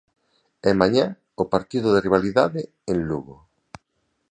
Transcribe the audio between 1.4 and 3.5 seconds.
o partido de rivalidade en Lugo.